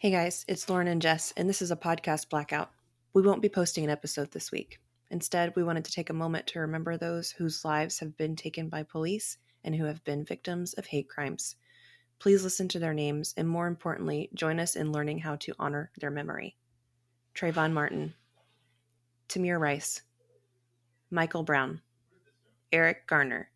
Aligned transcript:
Hey 0.00 0.12
guys, 0.12 0.44
it's 0.46 0.70
Lauren 0.70 0.86
and 0.86 1.02
Jess, 1.02 1.32
and 1.36 1.48
this 1.48 1.60
is 1.60 1.72
a 1.72 1.76
podcast 1.76 2.28
blackout. 2.28 2.70
We 3.14 3.22
won't 3.22 3.42
be 3.42 3.48
posting 3.48 3.82
an 3.82 3.90
episode 3.90 4.30
this 4.30 4.52
week. 4.52 4.78
Instead, 5.10 5.52
we 5.56 5.64
wanted 5.64 5.84
to 5.86 5.90
take 5.90 6.08
a 6.08 6.12
moment 6.12 6.46
to 6.46 6.60
remember 6.60 6.96
those 6.96 7.32
whose 7.32 7.64
lives 7.64 7.98
have 7.98 8.16
been 8.16 8.36
taken 8.36 8.68
by 8.68 8.84
police 8.84 9.38
and 9.64 9.74
who 9.74 9.86
have 9.86 10.04
been 10.04 10.24
victims 10.24 10.72
of 10.74 10.86
hate 10.86 11.08
crimes. 11.08 11.56
Please 12.20 12.44
listen 12.44 12.68
to 12.68 12.78
their 12.78 12.94
names 12.94 13.34
and, 13.36 13.48
more 13.48 13.66
importantly, 13.66 14.30
join 14.34 14.60
us 14.60 14.76
in 14.76 14.92
learning 14.92 15.18
how 15.18 15.34
to 15.34 15.52
honor 15.58 15.90
their 15.98 16.12
memory. 16.12 16.56
Trayvon 17.34 17.72
Martin, 17.72 18.14
Tamir 19.28 19.58
Rice, 19.58 20.02
Michael 21.10 21.42
Brown, 21.42 21.80
Eric 22.70 23.08
Garner, 23.08 23.50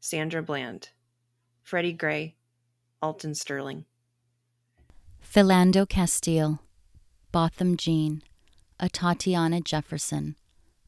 Sandra 0.00 0.42
Bland, 0.42 0.88
Freddie 1.64 1.92
Gray, 1.92 2.34
Alton 3.02 3.34
Sterling. 3.34 3.84
Philando 5.34 5.86
Castile, 5.86 6.60
Botham 7.30 7.76
Jean, 7.76 8.22
Atatiana 8.80 9.62
Jefferson, 9.62 10.34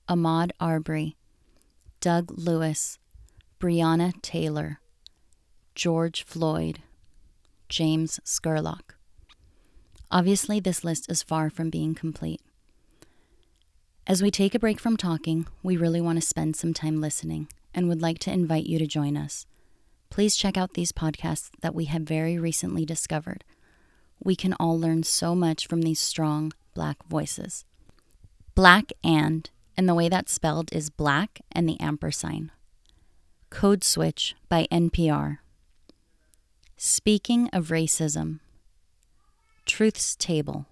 Ahmaud 0.08 0.52
Arbery, 0.58 1.16
Doug 2.00 2.30
Lewis, 2.30 2.98
Breonna 3.60 4.14
Taylor, 4.22 4.80
George 5.74 6.22
Floyd, 6.22 6.78
James 7.68 8.20
Scurlock. 8.24 8.94
Obviously, 10.10 10.60
this 10.60 10.82
list 10.82 11.10
is 11.10 11.22
far 11.22 11.50
from 11.50 11.68
being 11.68 11.94
complete. 11.94 12.40
As 14.06 14.22
we 14.22 14.30
take 14.30 14.54
a 14.54 14.58
break 14.58 14.80
from 14.80 14.96
talking, 14.96 15.46
we 15.62 15.76
really 15.76 16.00
want 16.00 16.16
to 16.18 16.26
spend 16.26 16.56
some 16.56 16.72
time 16.72 17.02
listening 17.02 17.48
and 17.74 17.86
would 17.88 18.00
like 18.00 18.18
to 18.20 18.32
invite 18.32 18.64
you 18.64 18.78
to 18.78 18.86
join 18.86 19.14
us. 19.14 19.44
Please 20.08 20.36
check 20.36 20.56
out 20.56 20.72
these 20.72 20.92
podcasts 20.92 21.50
that 21.60 21.74
we 21.74 21.84
have 21.84 22.02
very 22.02 22.38
recently 22.38 22.86
discovered. 22.86 23.44
We 24.22 24.36
can 24.36 24.54
all 24.54 24.78
learn 24.78 25.02
so 25.02 25.34
much 25.34 25.66
from 25.66 25.82
these 25.82 26.00
strong 26.00 26.52
black 26.74 27.04
voices. 27.08 27.64
Black 28.54 28.92
and, 29.04 29.48
and 29.76 29.88
the 29.88 29.94
way 29.94 30.08
that's 30.08 30.32
spelled 30.32 30.72
is 30.72 30.90
black 30.90 31.40
and 31.52 31.68
the 31.68 31.80
ampersand. 31.80 32.50
Code 33.50 33.84
Switch 33.84 34.34
by 34.48 34.66
NPR. 34.70 35.38
Speaking 36.76 37.48
of 37.52 37.68
racism, 37.68 38.40
Truth's 39.64 40.16
Table, 40.16 40.66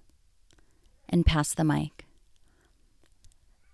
and 1.09 1.27
Pass 1.27 1.55
the 1.55 1.65
Mic. 1.65 2.05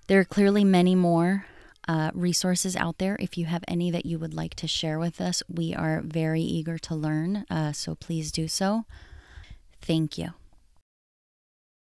There 0.07 0.21
are 0.21 0.25
clearly 0.25 0.65
many 0.65 0.95
more 0.95 1.47
uh, 1.89 2.11
resources 2.15 2.77
out 2.77 2.99
there. 2.99 3.17
If 3.19 3.37
you 3.37 3.47
have 3.47 3.65
any 3.67 3.91
that 3.91 4.07
you 4.07 4.19
would 4.19 4.35
like 4.35 4.55
to 4.57 4.69
share 4.69 4.99
with 4.99 5.21
us, 5.21 5.43
we 5.49 5.75
are 5.75 6.01
very 6.01 6.43
eager 6.43 6.79
to 6.79 6.95
learn, 6.95 7.45
uh, 7.51 7.73
so 7.73 7.95
please 7.95 8.33
do 8.33 8.49
so. 8.49 8.85
Thank 9.83 10.19
you. 10.19 10.42